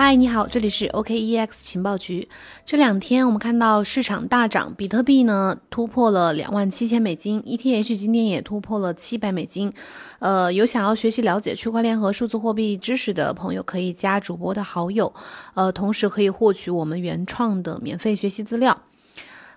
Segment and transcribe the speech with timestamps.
[0.00, 2.28] 嗨，你好，这里是 OKEX 情报局。
[2.64, 9.72] 这两天我们看到市场大涨，比特币呢突破了两万七千美金，ETH 今天也突破了七百美金。
[10.20, 15.12] 呃，有想要学习了解区块链和数字货币知识的朋友，可以加主播的好友，
[15.54, 18.80] 呃，同时可以获取我们原创的免费学习资料。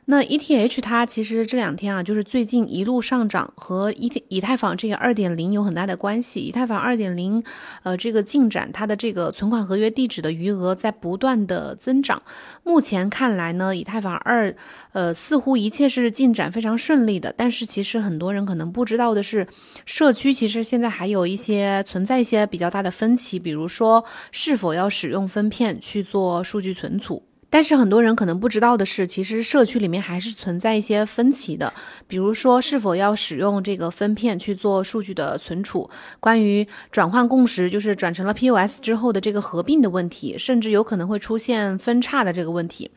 [0.06, 6.42] 那 ETH 它其实这两天啊，就是最近一路上涨，和以以太坊这个二点零有很大的关系。
[6.42, 7.42] 以太坊二点零，
[7.84, 12.22] 呃，这个进展，它的这个存款合约地址的余额在不断的增长。
[12.64, 14.54] 目前看来呢，以太坊二，
[14.94, 17.34] 呃，似乎一切是进展非常顺利的。
[17.38, 19.48] 但是其实很多人可能不知道的是，
[19.86, 27.23] 社区其实现在还有一些存在一些比较大的分歧，比如说是否要使用分片去做数据存储。
[27.52, 31.72] 但是很多人可能不知道的是，其实社区里面还是存在一些分歧的，
[32.08, 35.88] 比如说是否要使用这个分片去做数据的存储，
[36.22, 42.90] 关于转换共识，就是转成了 POS 之后的这个合并的问题，甚至有可能会出现分叉的这个问题。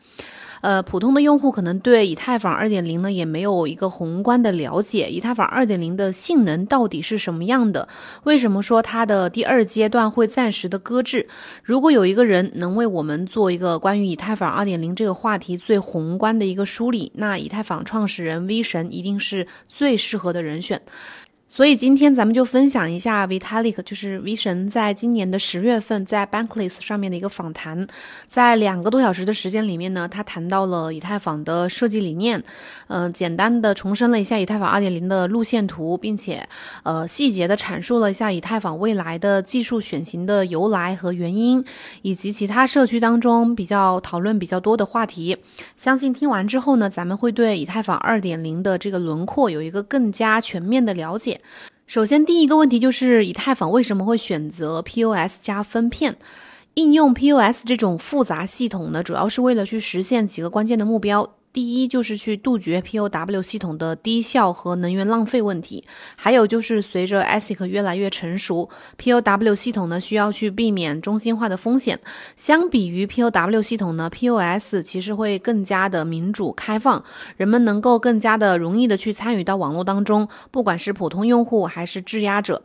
[0.65, 7.87] 呃，普通的用户可能对以太坊二点零呢也没有一个宏观的了解，以太坊二点零的性能到底是什么样的？
[8.23, 11.27] 为什么说它的第二阶段会暂时的搁置？
[11.61, 20.81] 如果有一个人能为我们做一个关于以太坊二点零这个话题最宏观的一个梳理，那以太坊创始人 V 神一定是最适合的人选。
[21.55, 27.87] 所以今天咱们就分享一下 Vitalik，就是 V 神在今年的十月份在 Bankless 上面的一个访谈，
[28.27, 32.43] 在两个多小时的时间里面呢，他谈到了以太坊的设计理念，
[32.87, 36.45] 嗯，简单的重申了一下以太坊2.0的路线图，并且
[36.83, 41.63] 呃细节的阐述了一下以太坊未来的技术选型的由来和原因，
[42.01, 45.37] 以及其他社区当中比较讨论比较多的话题。
[45.77, 51.39] 相信听完之后呢，咱们会对以太坊2.0的这个轮廓有一个更加全面的了解。
[51.87, 56.17] 首先，第一个问题就是以太坊为什么会选择 POS 加分片？
[56.73, 61.35] 应用 POS 这种复杂系统呢，主要是为了去实现几个关键的目标。
[61.55, 65.85] 第一就是去杜绝 POW 系统的低效和能源浪费问题，
[66.17, 71.97] 还有就是随着 ASIC 越来越成熟，POW 系统呢需要去避免中心化的风险。
[72.35, 77.01] 相比于 POW 系统呢，POS 其实会更加的民主开放，
[77.37, 82.63] 人们能够更加的容易的去参与到网络当中，不管是普通用户还是质押者。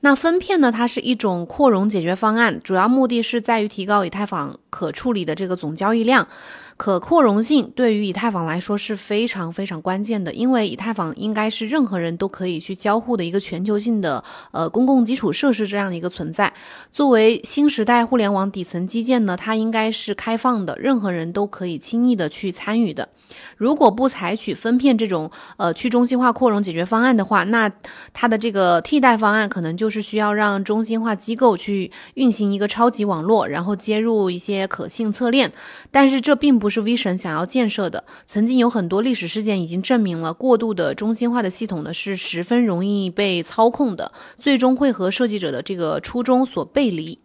[0.00, 0.70] 那分片呢？
[0.70, 6.28] 它是一种扩容解决方案，主要目的是在于提高以太坊可处理的这个总交易量。
[6.76, 14.22] 可扩容性对于以太坊来说是非常非常关键的，因为以太坊应该是任何人都可以去交互的一个全球性的
[14.52, 16.52] 呃公共基础设施这样的一个存在。
[16.92, 23.08] 作为新时代互联网底层基建呢，它应该是开放的，任何人都可以轻易的去参与的。
[23.56, 27.72] 如果不采取分片这种呃去中心化扩容解决方案的话，那
[28.12, 35.52] 它的这个替代方案可能就是需要让中心化机构去运行一个超级网络，然后接入一些可信测链。
[35.90, 38.04] 但是这并不是 V 神想要建设的。
[38.26, 47.18] 曾经有很多历史事件已经证明了，过度的中心化的系统呢是十分容易被操控的，最终会和设计者的这个初衷所背离。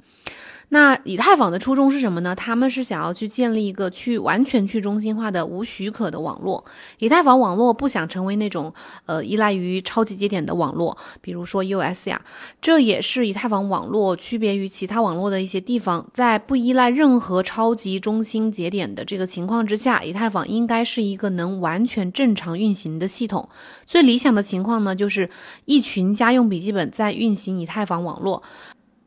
[0.74, 2.34] 那以太坊的初衷是什么呢？
[2.34, 6.64] 他们是想要去建立一个去完全去中心化的无许可的网络。
[7.00, 8.74] 以太坊网络不想成为那种
[9.06, 12.22] 呃依赖于超级节点的网络，比如说 EOS 呀。
[12.62, 23.50] 这也是以太坊网络区别于其他网络的一些地方，在不依赖任何超级中心节点的这个情况之下，以太坊应该是一个能完全正常运行的系统。
[23.86, 25.30] 最理想的情况呢，就是
[25.66, 28.42] 一群家用笔记本在运行以太坊网络。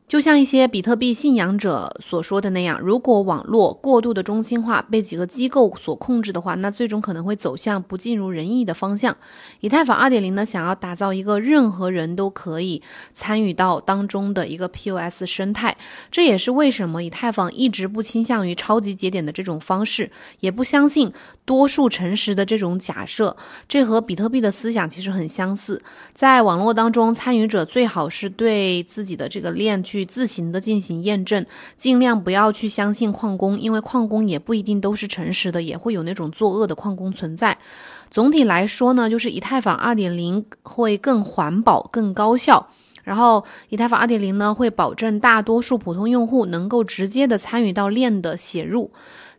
[0.07, 9.17] 就像一些比特币信仰者所说的那样，如果网络过度的中心化被几个机构所控制的话，那最终可能会走向不尽如人意的方向。
[9.61, 15.75] 以太坊2.0呢，想要打造一个任何人都可以参与到当中的一个 POS 生态，
[16.11, 21.11] 这也是为什么以太坊一直不倾向于超级节点的这种方式，也不相信
[21.45, 23.35] 多数诚实的这种假设。
[23.67, 25.81] 这和比特币的思想其实很相似，
[26.13, 29.94] 在网络当中，参与者最好是对自己的这个链去。
[29.95, 31.45] 去自行的进行验证，
[31.77, 37.57] 尽量不要去相信矿工，因为矿工也不一定都是诚实的，也会有那种作恶的矿工存在。
[38.11, 42.67] 总体来说呢，就是以太坊二点零会更环保、更高效。
[43.05, 48.91] 然后，以太坊二点零呢，会保证大多数普通用户能够直接的参与到链的写入。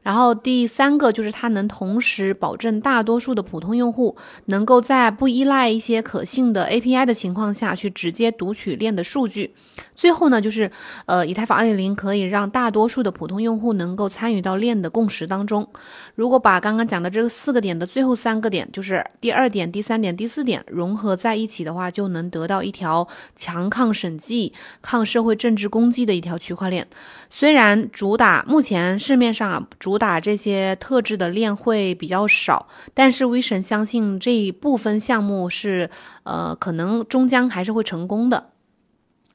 [0.06, 9.52] 然后第三个就是它能同时保证大多数的普通用户能够在不依赖一些可信的 API 的情况下去直接读取链的数据。
[9.96, 10.70] 最后呢，就是
[11.06, 15.68] 呃，以太坊2.0可以让大多数的普通用户能够参与到链的共识当中。
[16.14, 26.86] 如果把刚刚讲的这个四个点的最后三个点，就是第二点、第三点、第四点融合在一起的话，就能得到一条强抗审计、抗社会政治攻击的一条区块链。
[27.28, 35.90] 虽然主打目前市面上啊主打这些特质的链会比较少，但是威神相信这一部分项目是
[36.24, 38.50] 呃可能终将还是会成功的。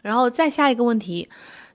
[0.02, 1.30] 然后再下一个问题。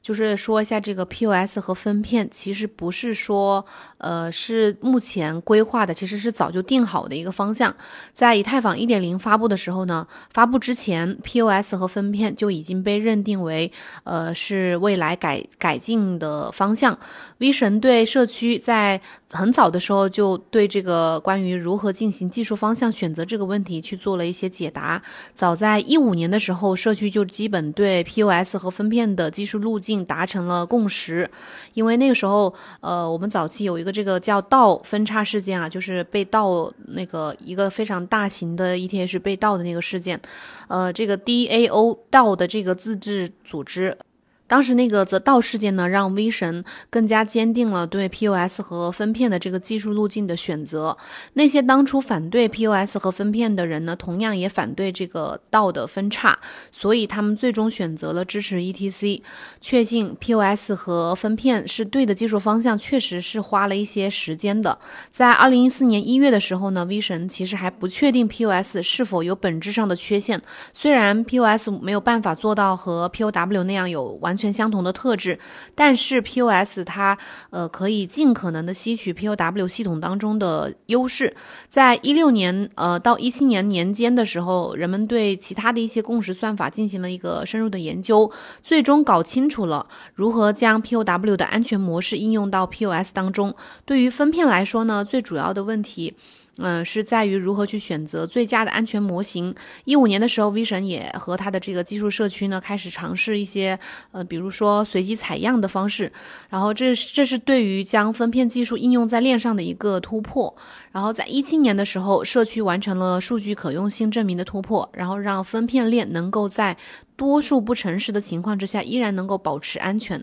[0.06, 3.66] 就是说一下这个 POS 和分片，其实不是说，
[3.98, 7.74] 呃，是目前规划的，其实是早就定好的一个方向。
[8.12, 13.72] 在以太坊一点零发布的时候呢，发布之前，POS 和分片就已经被认定为，
[14.04, 16.96] 呃，是未来改改进的方向。
[17.38, 19.00] V 神对社区在
[19.30, 25.02] 很早的时候就对这个关于如何进行技术方向选择这个问题去做了一些解答。
[25.34, 29.96] 早在一五年的时候，社区就基本对 POS 和分片的技术路径。
[30.06, 31.28] 达成了共识，
[31.74, 40.20] 因为那个时候，呃，我们早期有一个这个叫盗分叉事件啊，就是被盗那个一个非常大型的 ETH 被盗的那个事件，
[40.68, 43.98] 呃，这个 DAO 盗的这个自治组织。
[44.48, 50.96] 当时那个则道事件呢，让 V 神更加坚定了对 POS 和分片的这个技术路径的选择。
[51.32, 56.38] 那些当初反对 POS 和分片的人呢，同样也反对这个道的分叉，
[56.70, 59.20] 所以他们最终选择了支持 ETC。
[59.60, 64.78] 确信 POS 和分片是对的技术方向，确实是花了一些时间的。
[65.10, 70.40] 在二零一四年一月的时候呢，V 神其实还不确定 POS 是否有本质上的缺陷。
[70.72, 74.35] 虽然 POS 没有办法做到和 POW 那样有完。
[74.36, 75.38] 完全相同的特质，
[75.74, 77.16] 但是 POS 它
[77.48, 81.34] 呃可以尽可能的吸取 POW 系统当中的优势。
[81.68, 88.30] 在一六年呃到一七年年间的时候，人们对其他的一些共识算法进行了一个深入的研究，
[88.60, 93.54] 最终搞清楚了如何将 POW 的安全模式应用到 POS 当中。
[93.86, 96.14] 对于分片来说呢，最主要的问题。
[96.58, 99.54] 嗯，是在于如何去选择最佳的安全模型。
[99.84, 103.78] 一五年的时候，V 神也和他的这个技术社区呢，开始尝试一些，
[104.12, 106.10] 呃，比如说随机采样的方式。
[106.48, 110.54] 然后，这这是对于将分片技术应用在链上的一个突破。
[110.92, 116.76] 然后，在一七年的时候，社区完成了数据可用性证明的突破，然后让分片链能够在。
[117.16, 120.22] 多数不诚实的情况之下，依然能够保持安全。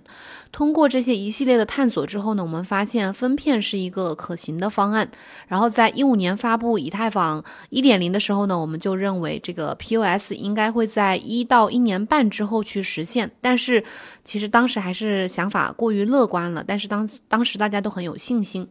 [0.51, 5.09] 通过这些一系列的探索之后呢，我们发现分片是一个可行的方案。
[5.47, 13.31] 然后在一五年发布以太坊一点零的时候呢，我们就认为这个 POS 应该会在一到一年半之后去实现。
[13.41, 13.83] 但是
[14.23, 18.67] 其实当时还是想法过于乐观了，但是当当时大家都很有信心。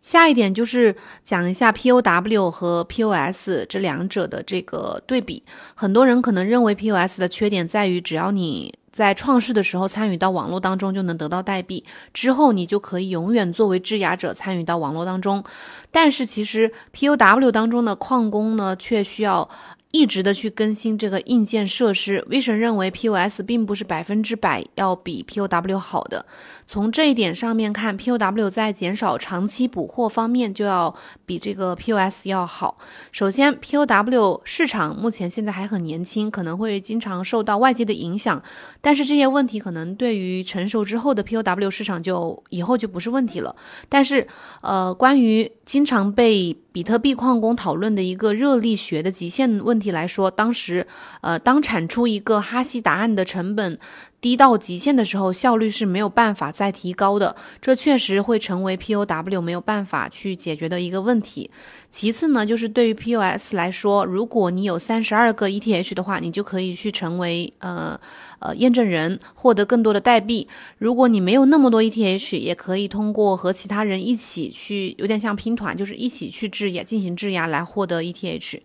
[0.00, 5.42] 下一点就是讲一下 POW 和 POS 这两者的这个对比。
[5.74, 11.84] 很多人可能认为 POS 的缺点在于，只要你在创世的时候参与到网络当中，就能得到代币，
[12.14, 15.42] 之后你就可以永远作为质押者参与到网络当中。
[15.90, 19.48] 但是其实 POW 当中的矿工呢，却需要。
[19.90, 26.26] 一直的去更新这个硬件设施，V 神认为 POS 并不是百分之百要比 POW 好的。
[26.66, 30.94] 从这一点上面看，POW 在减少长期补货方面就要
[31.24, 32.76] 比这个 POS 要好。
[33.12, 38.42] 首先，POW 市场目前现在还很年轻，可能会经常受到外界的影响。
[38.82, 43.56] 但是这些问题可能对于成熟之后的 POW 市场就以后就不是问题了。
[43.88, 44.26] 但是，
[44.60, 50.86] 呃，关于经常被比特币矿工讨论的一个热力学的极限问题来说，当时，
[51.22, 53.78] 呃，当产出一个哈希答案的成本。
[54.20, 61.50] 低到极限的时候，效率是没有办法再提高的，这确实会成为 POW 没有办法去解决的一个问题。
[61.88, 67.98] 其次呢，就是对于 POS 来说，如果你有三十二个 ETH 的话，你就可以去成为呃
[68.40, 70.48] 呃验证人，获得更多的代币。
[70.78, 78.60] 如果你没有那么多 ETH，也可以通过和其他人一起去，有点像拼团，就是一起去质押进行质押来获得 ETH。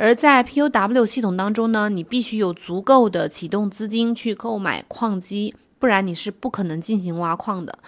[0.00, 7.78] 而在 POW 系统当中呢，你必须有足够的启动资金去购买矿机，不然你是不可能进行挖矿的。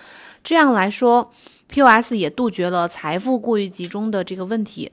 [0.44, 1.32] 这样来说
[1.68, 4.92] ，POS 也杜绝了财富过于集中的这个问题。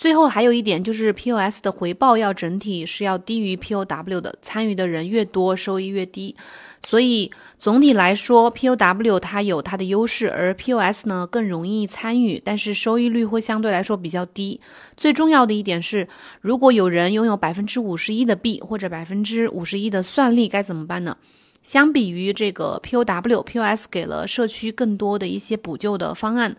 [0.00, 6.34] 最后还有一点就是 POS 的回报要整体是要低于 POW 的，参与的人越多，收益越低。
[6.80, 14.58] 所以总体来说，POW 它有它的优势，而 POS 呢更容易参与，但是收益率会相对来说比较低。
[14.96, 16.08] 最重要的一点是，
[16.40, 21.18] 如果有人拥有百分之五十一的币或者百分之五十一的算力，该怎么办呢？
[21.62, 26.56] 相比于这个 POW，POS 给了社区更多的一些补救的方案。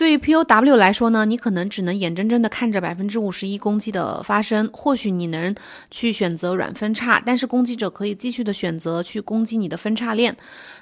[0.00, 5.54] 对于 POW 来说呢，你可能只能眼睁睁的看着百分之五十一攻击的发生，或许你能
[5.90, 10.34] 去选择软分叉，但是攻击者可以继续的选择去攻击你的分叉链。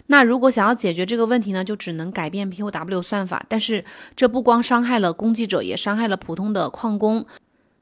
[0.06, 3.84] 那如果想要解决这个问题呢，就只能改变 POW 算法，但是
[4.14, 7.26] 这不光伤害了攻击者，也伤害了普通的矿工。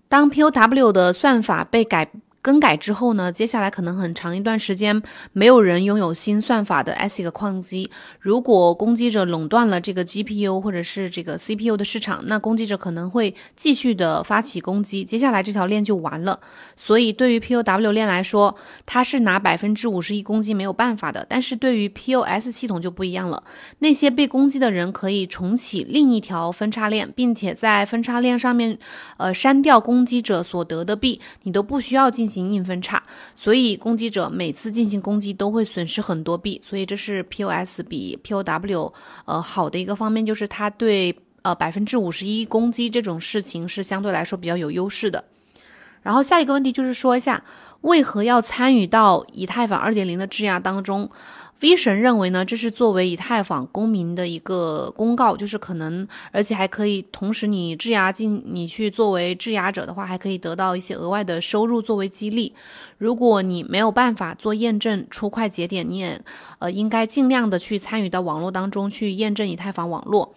[0.08, 2.10] 当 POW 的算法被改。
[2.46, 7.90] 更改之后呢，接下来可能很长一段时间没有人拥有新算法的 ASIC 矿机。
[8.20, 16.38] 如果攻击者垄断了这个 GPU 或者是这个 CPU 的市场，那攻击者可能会继续的发起攻击，接下来这条链就完了。
[16.76, 18.54] 所以对于 POW 链来说，
[18.86, 21.26] 它是拿百分之五十一攻击没有办法的。
[21.28, 23.42] 但是对于 POS 系统就不一样了，
[23.80, 28.78] 那些被攻击的人可以重启另一条分叉链，并且在分叉链上面，
[29.16, 32.35] 呃，删掉攻击者所得的币，你都不需要进行。
[32.44, 33.02] 行硬分叉，
[33.34, 38.92] 所以攻击者每次进行攻击都会损失很多币，所以这是 POS 比 POW
[39.24, 45.24] 呃好的一个方面，就是它对呃百分之五十一攻击这种事情是相对来说比较有优势的。
[46.06, 47.42] 然后下一个问题就是说一下，
[47.80, 51.10] 为何要参与到以太坊二点零的质押当中
[51.58, 62.54] ？V 神认为呢，这是作为以太坊公民的一个公告，就是可能，而且还可以同时你质押进，你去作为质押者的话，还可以得到一些额外的收入作为激励。
[62.98, 66.20] 如果你没有办法做验证出块节点，你也
[66.60, 70.34] 呃应该尽量的去参与到网络当中去验证以太坊网络。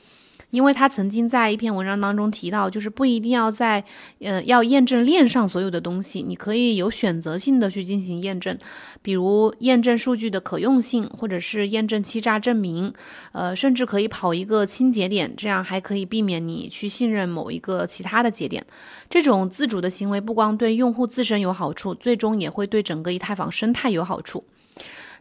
[0.52, 3.84] 因为他曾经在一篇文章当中提到，就是不一定要在，
[4.20, 8.58] 呃，要验证链上所有的东西，你可以有选择性的去进行验证，
[9.02, 12.94] 比如验证数据的可用性，或者是验证欺诈证明，
[13.32, 18.66] 呃，甚至可以跑一个清节点，这样还可以避免你去信任某一个其他的节点。
[19.10, 24.44] 这种自主的行为不光对用户自身有好处，最终也会对整个以太坊生态有好处。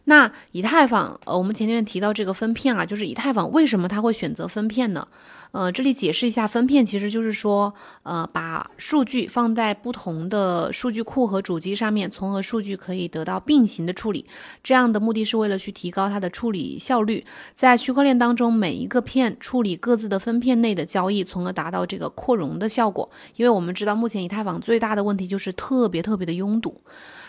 [0.05, 5.07] 那以太坊，呃，我们前面提到这个分片啊，就是以太坊为什么它会选择分片呢？
[5.51, 14.27] 呃，这里解释一下，分片其实就是说，呃，把数据放在不同的数据库和主机上面，从而数据可以得到并行的处理。
[14.63, 17.25] 这样的目的是为了去提高它的处理效率，
[17.55, 23.09] 在区块链当中，每一个片处理各自的分片内的交易，从而达到这个扩容的效果。
[23.35, 26.81] 因为我们知道，目前以太坊最大的问题就是特别特别的拥堵。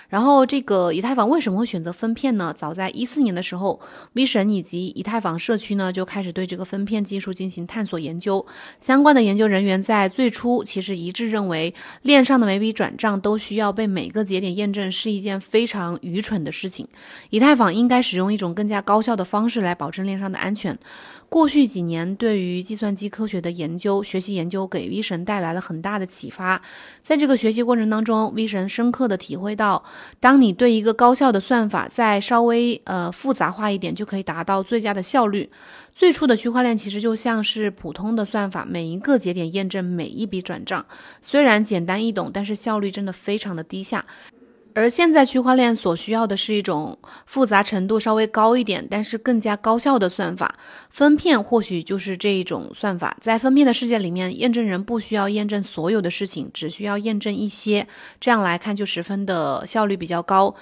[0.08, 2.52] 然后，这个以太坊为什么会选择分片呢？
[2.52, 3.80] 早在一四年的时候
[4.14, 8.44] ，V 神以及以太坊社区呢就开始对这个分片技术进行探索研研究。
[8.80, 16.88] 相关的研究人员在最初其实一致认为，链上的每笔转账都需要被每个节点验证，是一件非常愚蠢的事情。
[17.30, 20.76] 以太坊应该使用一种更加高效的方式来保证链上的安全。
[21.28, 26.60] 过去几年，对于计算机科学的研究、学习研究，给 V 神带来了很大的启发。
[27.00, 29.84] 在这个学习过程当中，V 神深刻的体会到，
[30.18, 35.48] 当你对一个高效的算法再稍微呃复杂化一点，就可以达到最佳的效率。
[35.92, 40.86] 最初的区块链其实就像是普通的算法，每一个节点验证每一笔转账，
[41.20, 44.04] 虽然简单易懂，但是效率真的非常的低下。
[44.72, 50.54] 而现在区块链所需要的是一种复杂程度稍微高一点，但是更加高效的算法。
[50.88, 53.16] 分片或许就是这一种算法。
[53.20, 57.88] 在分片的世界里面，验证人不需要验证所有的事情，只需要验证一些，
[58.20, 60.54] 这样来看就十分的效率比较高。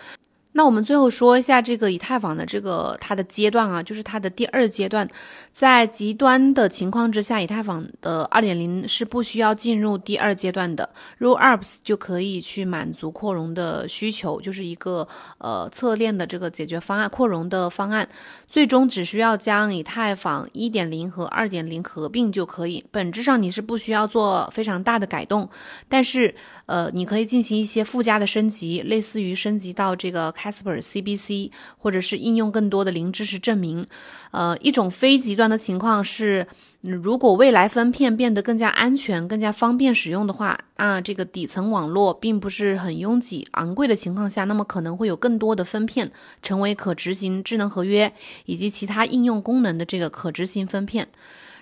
[0.58, 5.08] 那我们最后说一下这个以太坊的这个它的阶段啊，就是它的第二阶段，
[5.52, 15.06] 在极端的情况之下，以太坊的二点零是不需要进入第二阶段的，Rollups 就可以去满足扩容的需求，就是一个
[15.38, 18.08] 呃侧链的这个解决方案，扩容的方案，
[18.48, 25.48] 最终只需要将以太坊一点零和二点零合并就可以，本质上你是不需要做非常大的改动，
[25.88, 26.34] 但是
[26.66, 30.47] 呃你可以进行一些附加的升级，类似于升级到这个开。
[30.48, 33.84] Casper CBC，或者是应用更多的零知识证明。
[34.30, 36.46] 呃，一种非极端的情况是，
[36.80, 46.10] 如果未来分片变得更加安全、更加方便使用的话，啊，这个底层网络并不是很拥挤、昂贵的情况下，那么可能会有更多的分片
[46.42, 48.12] 成为可执行智能合约
[48.46, 51.08] 以及其他应用功能的这个可执行分片。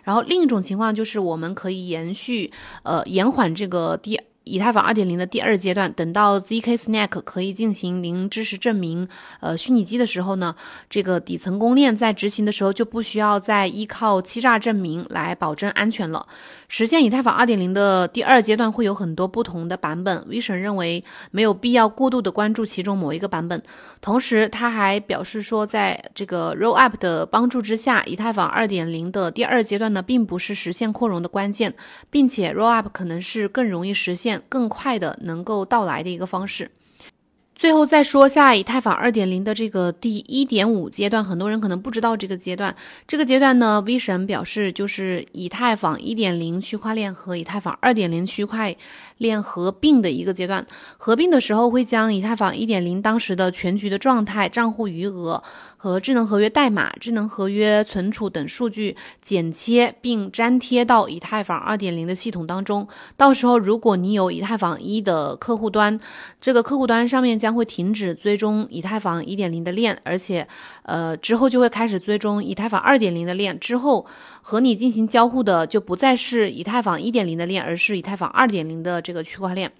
[0.04, 2.52] 然后另一种情况就是，我们可以延续，
[2.84, 4.20] 呃，延缓这个第。
[4.46, 9.08] 以太坊二点零的第二阶段，等到 zk snack 可以进行零知识证明，
[9.40, 10.54] 呃，虚拟机的时候呢，
[10.88, 16.28] 这个底层公链在执行的时候就不需要再依靠欺诈证明来保证安全了。
[16.68, 23.62] 实现以太坊二点零的第二阶段会有很多不同的版本，V 神认为没有必要过度的关注其中某一个版本。
[24.00, 31.74] 同时，他还表示说，在这个 Rollup 的帮助之下，以太坊二点零的第二阶段呢，并不是实现扩容的关键，
[32.10, 34.42] 并且 Rollup 可能是更容易实现。
[34.48, 36.70] 更快的能够到来的一个方式。
[37.56, 42.76] 最后再说下以太坊二点零的这个第一点五阶段，很多人可能不知道这个阶段。
[43.08, 48.76] 这个阶段呢，V 神表示就是以太坊一点零区块链和以太坊二点零区块
[49.16, 50.66] 链合并的一个阶段。
[50.98, 55.42] 合并的时候会将以太坊一点零当时的全局的状态、账户余额
[55.78, 62.86] 和智能合约代码、智能合约存储等数据剪切并粘贴到以太坊二点零的系统当中。
[63.16, 65.98] 到时候如果你有以太坊一的客户端，
[66.38, 70.44] 这个客户端上面将将会停止追踪以太坊一点零的链，而且，
[70.82, 73.56] 呃，之后就会开始追踪以太坊二点零的链。
[73.60, 74.04] 之后
[74.42, 79.70] 和你进行交互的就不再是以太坊一点零的链，而是以太坊二点零的这个区块链。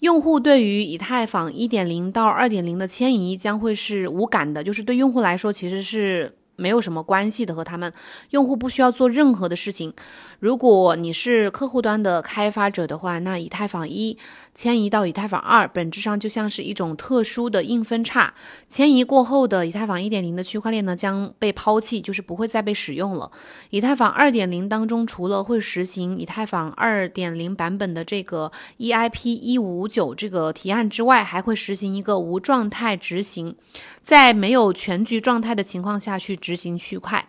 [0.00, 6.37] 用户对于以太坊一点零到二点零的迁移将会是无感的，就是对用户来说其实是。
[6.58, 7.90] 没有什么关系的，和他们
[8.30, 9.94] 用户不需要做任何的事情。
[10.40, 14.18] 如果你是客户端的开发者的话，那以太坊一
[14.54, 18.34] 迁移到以太坊二，本质上就像是一种特殊的硬分叉。
[18.66, 23.30] 迁移过后的以太坊一点零的区块链呢，将被抛弃，就是不会再被使用了。
[23.70, 33.54] 以太坊二点零当中，除了会实行以太坊二点零版本的这个 EIP 一五九这个提案之外，还会实行一个无状态执行，
[34.00, 36.36] 在没有全局状态的情况下去。
[36.48, 37.28] 执行区块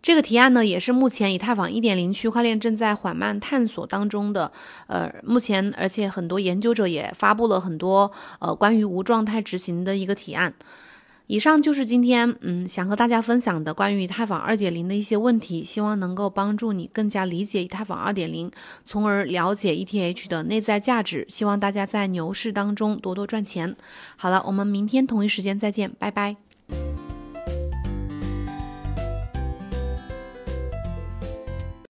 [0.00, 4.52] 这个提案呢，也是目前以太坊一点零区块链正在缓慢探索当中的。
[4.86, 10.54] 呃，目前而且很多研究者也发布了很多呃关于无状态执行的一个提案。
[11.26, 18.50] 以上就是今天嗯想和大家分享的关于以太坊二点零的一些问题，希望能够帮助你更加理解以太坊二点零，
[18.82, 21.26] 从而了解 ETH 的内在价值。
[21.28, 23.76] 希望大家在牛市当中多多赚钱。
[24.16, 26.36] 好了，我们明天同一时间再见，拜拜。